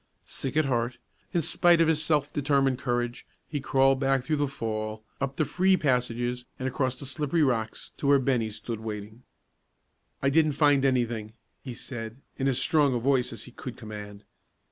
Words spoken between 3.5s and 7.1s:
crawled back through the fall, up the free passages and across the